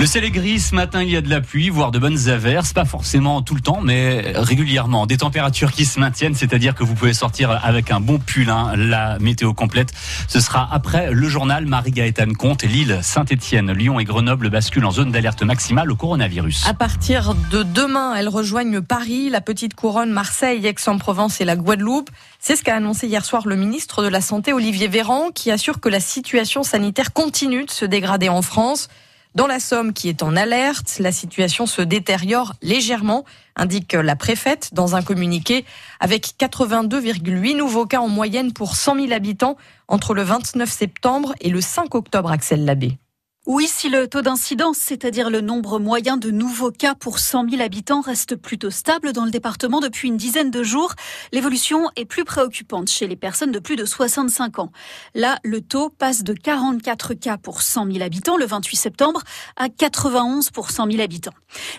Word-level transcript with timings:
Le 0.00 0.06
ciel 0.06 0.24
est 0.24 0.30
gris, 0.30 0.60
ce 0.60 0.74
matin 0.74 1.02
il 1.02 1.10
y 1.10 1.16
a 1.18 1.20
de 1.20 1.28
la 1.28 1.42
pluie, 1.42 1.68
voire 1.68 1.90
de 1.90 1.98
bonnes 1.98 2.30
averses, 2.30 2.72
pas 2.72 2.86
forcément 2.86 3.42
tout 3.42 3.54
le 3.54 3.60
temps, 3.60 3.82
mais 3.82 4.32
régulièrement. 4.34 5.04
Des 5.04 5.18
températures 5.18 5.72
qui 5.72 5.84
se 5.84 6.00
maintiennent, 6.00 6.34
c'est-à-dire 6.34 6.74
que 6.74 6.82
vous 6.82 6.94
pouvez 6.94 7.12
sortir 7.12 7.50
avec 7.62 7.90
un 7.90 8.00
bon 8.00 8.18
pull. 8.18 8.48
Hein. 8.48 8.72
La 8.76 9.18
météo 9.18 9.52
complète, 9.52 9.92
ce 10.26 10.40
sera 10.40 10.66
après 10.72 11.12
le 11.12 11.28
journal 11.28 11.66
Marie-Gaëtane 11.66 12.34
Comte. 12.34 12.62
Lille, 12.62 13.00
Saint-Etienne, 13.02 13.72
Lyon 13.72 14.00
et 14.00 14.04
Grenoble 14.04 14.48
basculent 14.48 14.86
en 14.86 14.90
zone 14.90 15.12
d'alerte 15.12 15.42
maximale 15.42 15.92
au 15.92 15.96
coronavirus. 15.96 16.66
À 16.66 16.72
partir 16.72 17.34
de 17.50 17.62
demain, 17.62 18.14
elles 18.14 18.30
rejoignent 18.30 18.80
Paris, 18.80 19.28
la 19.28 19.42
Petite 19.42 19.74
Couronne, 19.74 20.12
Marseille, 20.12 20.66
Aix-en-Provence 20.66 21.42
et 21.42 21.44
la 21.44 21.56
Guadeloupe. 21.56 22.08
C'est 22.38 22.56
ce 22.56 22.64
qu'a 22.64 22.76
annoncé 22.76 23.06
hier 23.06 23.22
soir 23.22 23.46
le 23.46 23.54
ministre 23.54 24.02
de 24.02 24.08
la 24.08 24.22
Santé, 24.22 24.54
Olivier 24.54 24.88
Véran, 24.88 25.28
qui 25.34 25.50
assure 25.50 25.78
que 25.78 25.90
la 25.90 26.00
situation 26.00 26.62
sanitaire 26.62 27.12
continue 27.12 27.66
de 27.66 27.70
se 27.70 27.84
dégrader 27.84 28.30
en 28.30 28.40
France. 28.40 28.88
Dans 29.36 29.46
la 29.46 29.60
Somme, 29.60 29.92
qui 29.92 30.08
est 30.08 30.24
en 30.24 30.34
alerte, 30.34 30.96
la 30.98 31.12
situation 31.12 31.66
se 31.66 31.82
détériore 31.82 32.54
légèrement, 32.62 33.24
indique 33.54 33.92
la 33.92 34.16
préfète 34.16 34.70
dans 34.74 34.96
un 34.96 35.02
communiqué, 35.02 35.64
avec 36.00 36.34
82,8 36.40 37.56
nouveaux 37.56 37.86
cas 37.86 38.00
en 38.00 38.08
moyenne 38.08 38.52
pour 38.52 38.74
100 38.74 38.96
000 38.96 39.12
habitants 39.12 39.56
entre 39.86 40.14
le 40.14 40.22
29 40.22 40.68
septembre 40.68 41.32
et 41.40 41.48
le 41.48 41.60
5 41.60 41.94
octobre, 41.94 42.32
Axel 42.32 42.64
Labbé. 42.64 42.98
Oui, 43.46 43.66
si 43.66 43.88
le 43.88 44.06
taux 44.06 44.20
d'incidence, 44.20 44.76
c'est-à-dire 44.76 45.30
le 45.30 45.40
nombre 45.40 45.78
moyen 45.78 46.18
de 46.18 46.30
nouveaux 46.30 46.70
cas 46.70 46.94
pour 46.94 47.18
100 47.18 47.48
000 47.48 47.62
habitants, 47.62 48.02
reste 48.02 48.36
plutôt 48.36 48.68
stable 48.68 49.14
dans 49.14 49.24
le 49.24 49.30
département 49.30 49.80
depuis 49.80 50.08
une 50.08 50.18
dizaine 50.18 50.50
de 50.50 50.62
jours, 50.62 50.92
l'évolution 51.32 51.88
est 51.96 52.04
plus 52.04 52.26
préoccupante 52.26 52.90
chez 52.90 53.06
les 53.06 53.16
personnes 53.16 53.50
de 53.50 53.58
plus 53.58 53.76
de 53.76 53.86
65 53.86 54.58
ans. 54.58 54.70
Là, 55.14 55.38
le 55.42 55.62
taux 55.62 55.88
passe 55.88 56.22
de 56.22 56.34
44 56.34 57.14
cas 57.14 57.38
pour 57.38 57.62
100 57.62 57.86
000 57.90 58.02
habitants 58.02 58.36
le 58.36 58.44
28 58.44 58.76
septembre 58.76 59.22
à 59.56 59.70
91 59.70 60.50
pour 60.50 60.70
100 60.70 60.90
000 60.90 61.02
habitants. 61.02 61.32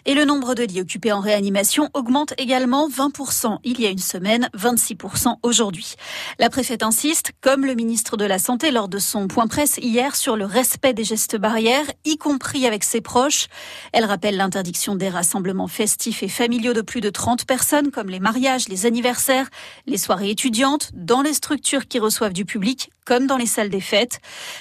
Et 0.08 0.16
le 0.16 0.26
nombre 0.26 0.56
de 0.56 0.64
lits 0.64 0.82
occupés 0.82 1.12
en 1.12 1.20
réanimation 1.20 1.90
augmente 1.94 2.34
également 2.40 2.90
20% 2.90 3.60
il 3.64 3.80
y 3.80 3.86
a 3.86 3.92
une 3.92 4.00
semaine, 4.00 4.50
26% 4.58 5.36
aujourd'hui. 5.44 5.94
La 6.40 6.50
préfète 6.50 6.82
insiste, 6.82 7.34
comme 7.40 7.68
le 7.68 7.76
ministre 7.76 8.18
de 8.18 8.26
la 8.26 8.40
Santé 8.40 8.72
lors 8.72 8.90
de 8.90 8.98
son 8.98 9.28
point 9.28 9.46
presse 9.46 9.78
hier 9.78 10.16
sur 10.16 10.36
le 10.36 10.46
respect 10.46 10.96
des 10.96 11.04
gestes 11.04 11.38
barrières 11.38 11.51
y 11.60 12.18
compris 12.18 12.66
avec 12.66 12.84
ses 12.84 13.02
proches. 13.02 13.48
Elle 13.94 14.06
rappelle 14.06 14.38
l'interdiction 14.38 14.96
des 14.96 15.10
rassemblements 15.10 15.68
festifs 15.68 16.24
et 16.24 16.28
familiaux 16.28 16.74
de 16.74 16.82
plus 16.82 17.02
de 17.02 17.10
30 17.10 17.46
personnes, 17.46 17.92
comme 17.92 18.10
les 18.10 18.20
mariages, 18.20 18.68
les 18.68 18.86
anniversaires, 18.86 19.50
les 19.88 19.98
soirées 19.98 20.30
étudiantes, 20.30 20.92
dans 20.94 21.22
les 21.22 21.34
structures 21.34 21.88
qui 21.88 22.00
reçoivent 22.00 22.34
du 22.34 22.46
public, 22.46 22.90
comme 23.06 23.28
dans 23.28 23.38
les 23.38 23.46
salles 23.46 23.70
des 23.70 23.82
fêtes. 23.82 24.20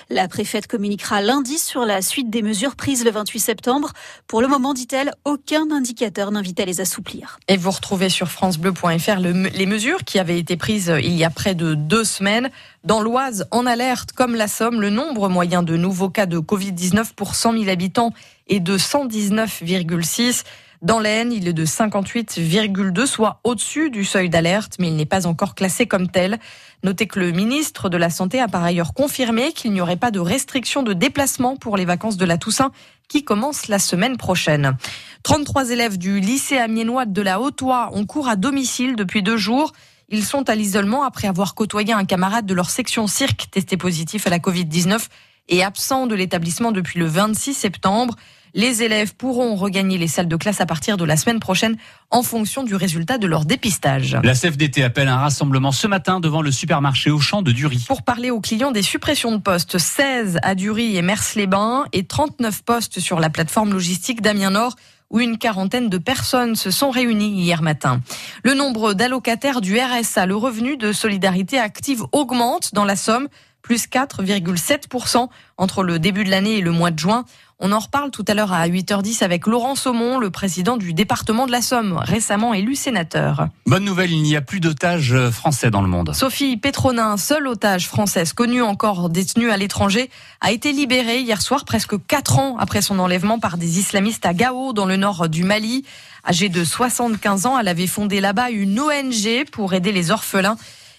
La 0.09 0.29
préfète 0.29 0.67
communiquera 0.67 1.23
lundi 1.23 1.59
sur 1.59 1.85
la 1.85 2.03
suite 2.03 2.31
des 2.31 2.43
mesures 2.43 2.77
prises 2.77 3.05
le 3.05 3.11
28 3.11 3.39
septembre. 3.39 3.93
Pour 4.27 4.41
le 4.41 4.49
moment, 4.49 4.75
dit-elle, 4.75 5.13
aucun 5.25 5.71
indicateur 5.71 6.31
n'invite 6.31 6.61
à 6.61 6.65
les 6.65 6.81
assouplir. 6.81 7.39
Et 7.49 7.57
vous 7.57 7.71
retrouvez 7.71 8.09
sur 8.09 8.29
francebleu.fr 8.29 9.19
les 9.19 9.67
mesures 9.67 10.05
qui 10.05 10.19
avaient 10.19 10.39
été 10.39 10.57
prises 10.57 10.93
il 11.03 11.17
y 11.17 11.25
a 11.25 11.31
près 11.31 11.55
de 11.55 11.75
deux 11.75 12.05
semaines. 12.05 12.51
Dans 12.85 13.01
l'Oise, 13.01 13.47
en 13.51 13.67
alerte, 13.67 14.13
comme 14.13 14.35
la 14.35 14.49
Somme, 14.49 14.81
le 14.81 14.91
nombre 14.91 15.29
moyen 15.29 15.63
de 15.63 15.77
nouveaux 15.77 16.11
cas 16.11 16.27
de 16.27 16.39
Covid-19 16.39 17.13
pour 17.15 17.35
100 17.35 17.53
000 17.53 17.69
habitants 17.69 18.13
est 18.49 18.61
de 18.61 18.77
119,6. 18.79 20.45
Dans 20.83 20.99
l'Aisne, 20.99 21.31
il 21.31 21.47
est 21.47 21.53
de 21.53 21.67
58,2, 21.67 23.05
soit 23.05 23.41
au-dessus 23.45 23.91
du 23.91 24.03
seuil 24.07 24.31
d'alerte, 24.31 24.77
mais 24.79 24.89
il 24.89 24.97
n'est 24.97 25.05
pas 25.05 25.27
encore 25.27 25.55
classé 25.55 25.87
comme 25.87 26.09
tel. 26.09 26.39
Notez 26.85 27.07
que 27.07 27.21
le 27.21 27.33
ministre 27.33 27.91
de 27.91 27.99
la 27.99 28.09
Santé 28.09 28.41
a 28.41 28.49
par 28.49 28.65
ailleurs 28.65 28.95
confirmé 28.95 29.53
qu'il 29.53 29.75
n'y 29.75 29.83
aurait 29.83 29.99
pas 29.99 30.11
de 30.11 30.21
restriction 30.21 30.83
de 30.83 30.95
déplacement 30.95 31.57
pour 31.57 31.77
les 31.77 31.85
vacances 31.85 32.17
de 32.17 32.25
la 32.25 32.39
Toussaint 32.39 32.73
qui 33.09 33.25
commencent 33.25 33.69
la 33.69 33.79
semaine 33.79 34.17
prochaine. 34.17 34.79
33 35.23 35.69
élèves 35.69 35.99
du 35.99 36.19
lycée 36.19 36.57
amiénois 36.57 37.05
de 37.05 37.21
la 37.21 37.41
Haute-Oie 37.43 37.91
ont 37.93 38.07
cours 38.07 38.29
à 38.29 38.37
domicile 38.37 38.97
depuis 38.97 39.23
deux 39.23 39.37
jours. 39.37 39.73
Ils 40.09 40.25
sont 40.25 40.49
à 40.49 40.55
l'isolement 40.55 41.03
après 41.03 41.29
avoir 41.29 41.55
côtoyé 41.55 41.93
un 41.93 42.07
camarade 42.07 42.47
de 42.47 42.55
leur 42.55 42.71
section 42.71 43.07
cirque 43.07 43.51
testé 43.51 43.77
positif 43.77 44.27
à 44.27 44.31
la 44.31 44.39
Covid-19 44.39 45.09
et 45.51 45.63
absent 45.63 46.07
de 46.07 46.15
l'établissement 46.15 46.73
depuis 46.73 46.99
le 46.99 47.07
26 47.07 47.53
septembre. 47.53 48.17
Les 48.55 48.83
élèves 48.83 49.15
pourront 49.15 49.55
regagner 49.55 49.97
les 49.97 50.09
salles 50.09 50.27
de 50.27 50.35
classe 50.35 50.61
à 50.61 50.67
partir 50.67 50.97
de 50.97 51.05
la 51.05 51.17
semaine 51.17 51.39
prochaine 51.39 51.77
en 52.11 52.23
fonction 52.23 52.65
du 52.65 52.75
résultat 52.75 53.19
de 53.19 53.29
leur 53.29 53.45
dépistage. 53.45 54.19
La 54.25 54.35
CFDT 54.35 54.83
appelle 54.83 55.07
un 55.07 55.19
rassemblement 55.19 55.71
ce 55.71 55.87
matin 55.87 56.19
devant 56.19 56.43
le 56.43 56.51
supermarché 56.51 57.11
Auchan 57.11 57.43
de 57.43 57.53
Dury. 57.53 57.85
Pour 57.87 58.03
parler 58.03 58.31
aux 58.31 58.41
clients 58.41 58.73
des 58.73 58.83
suppressions 58.83 59.31
de 59.31 59.39
postes, 59.39 59.79
16 59.79 60.39
à 60.43 60.57
Dury 60.57 60.97
et 60.97 61.03
Mers-les-Bains 61.03 61.85
et 61.93 62.05
39 62.05 62.63
postes 62.63 62.99
sur 62.99 63.21
la 63.21 63.31
plateforme 63.31 63.73
logistique 63.73 64.21
d'Amiens 64.21 64.51
Nord 64.51 64.75
où 65.11 65.19
une 65.19 65.39
quarantaine 65.39 65.89
de 65.89 65.99
personnes 65.99 66.55
se 66.55 66.71
sont 66.71 66.91
réunies 66.91 67.43
hier 67.43 67.63
matin. 67.63 68.01
Le 68.45 68.55
nombre 68.55 68.95
d'allocataires 68.95 69.61
du 69.61 69.79
RSA, 69.79 70.27
le 70.27 70.37
revenu 70.37 70.77
de 70.77 70.93
solidarité 70.93 71.59
active, 71.59 72.05
augmente 72.13 72.75
dans 72.75 72.85
la 72.85 72.95
Somme, 72.95 73.29
plus 73.63 73.87
4,7% 73.89 75.29
entre 75.57 75.83
le 75.83 75.99
début 75.99 76.25
de 76.25 76.31
l'année 76.31 76.59
et 76.59 76.61
le 76.61 76.73
mois 76.73 76.91
de 76.91 76.99
juin. 76.99 77.25
On 77.63 77.73
en 77.73 77.79
reparle 77.79 78.11
tout 78.11 78.25
à 78.27 78.33
l'heure 78.33 78.55
à 78.55 78.67
8h10 78.67 79.23
avec 79.23 79.47
Laurent 79.47 79.75
Saumon, 79.75 80.19
le 80.19 80.31
président 80.31 80.79
du 80.79 80.95
département 80.95 81.47
de 81.47 81.53
la 81.53 81.61
Somme, 81.61 81.99
récemment 81.99 82.55
élu 82.55 82.75
sénateur. 82.75 83.49
Bonne 83.67 83.85
nouvelle, 83.85 84.13
il 84.13 84.23
n'y 84.23 84.35
a 84.35 84.41
plus 84.41 84.61
d'otages 84.61 85.15
français 85.29 85.71
dans 85.71 85.83
le 85.83 85.89
monde. 85.89 86.15
Sophie 86.15 86.57
Pétronin, 86.57 87.19
seule 87.19 87.47
otage 87.47 87.87
française 87.87 88.33
connue 88.33 88.63
encore 88.63 89.11
détenue 89.11 89.51
à 89.51 89.59
l'étranger, 89.59 90.09
a 90.41 90.53
été 90.53 90.73
libérée 90.73 91.21
hier 91.21 91.43
soir, 91.43 91.67
presque 91.67 91.95
4 92.07 92.39
ans 92.39 92.57
après 92.59 92.81
son 92.81 92.99
enlèvement 92.99 93.39
par 93.39 93.59
des 93.59 93.79
islamistes 93.79 94.25
à 94.25 94.33
Gao, 94.33 94.73
dans 94.73 94.87
le 94.87 94.97
nord 94.97 95.29
du 95.29 95.45
Mali. 95.45 95.85
Âgée 96.27 96.49
de 96.49 96.65
75 96.65 97.45
ans, 97.45 97.59
elle 97.59 97.69
avait 97.69 97.87
fondé 97.87 98.23
là-bas 98.23 98.51
une 98.51 98.81
ONG 98.81 99.45
pour 99.53 99.75
aider 99.75 99.93
les 99.93 100.11
orphelins. 100.11 100.57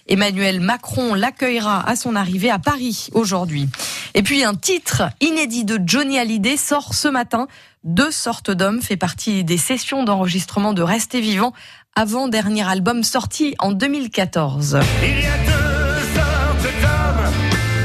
Emmanuel 0.08 0.60
Macron 0.60 1.14
l'accueillera 1.14 1.88
à 1.88 1.96
son 1.96 2.16
arrivée 2.16 2.50
à 2.50 2.58
Paris 2.58 3.08
aujourd'hui. 3.12 3.68
Et 4.14 4.22
puis 4.22 4.44
un 4.44 4.54
titre 4.54 5.04
inédit 5.20 5.64
de 5.64 5.80
Johnny 5.84 6.18
Hallyday 6.18 6.56
sort 6.56 6.94
ce 6.94 7.08
matin. 7.08 7.48
Deux 7.84 8.10
sortes 8.10 8.50
d'hommes 8.50 8.82
fait 8.82 8.96
partie 8.96 9.44
des 9.44 9.56
sessions 9.56 10.04
d'enregistrement 10.04 10.72
de 10.72 10.82
Rester 10.82 11.20
vivant 11.20 11.52
avant 11.94 12.28
dernier 12.28 12.66
album 12.68 13.02
sorti 13.02 13.54
en 13.58 13.72
2014. 13.72 14.80
Il 15.02 15.20
y 15.20 15.26
a 15.26 15.38
deux 15.38 16.02
sortes 16.14 16.74
d'hommes, 16.80 17.32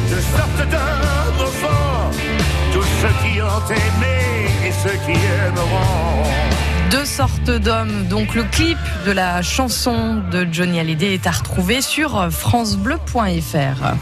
deux 0.09 0.21
sortes 0.21 0.69
d'hommes 0.69 1.47
au 1.47 2.73
tous 2.73 2.87
ceux 3.01 3.07
qui 3.23 3.41
ont 3.41 3.69
aimé 3.69 4.49
et 4.65 4.71
ceux 4.71 4.97
qui 5.05 5.11
aimeront. 5.11 6.76
Deux 6.91 7.05
sortes 7.05 7.49
d'hommes. 7.49 8.07
Donc 8.07 8.33
le 8.33 8.43
clip 8.43 8.77
de 9.05 9.11
la 9.11 9.41
chanson 9.41 10.21
de 10.31 10.47
Johnny 10.51 10.79
Hallyday 10.79 11.15
est 11.15 11.27
à 11.27 11.31
retrouver 11.31 11.81
sur 11.81 12.31
francebleu.fr. 12.31 13.93